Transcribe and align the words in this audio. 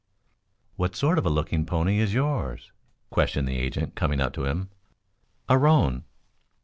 "What 0.77 0.95
sort 0.95 1.19
of 1.19 1.27
a 1.27 1.29
looking 1.29 1.63
pony 1.63 1.99
is 1.99 2.11
yours?" 2.15 2.71
questioned 3.11 3.47
the 3.47 3.59
agent, 3.59 3.93
coming 3.93 4.19
up 4.19 4.33
to 4.33 4.45
him. 4.45 4.71
"A 5.47 5.59
roan." 5.59 6.05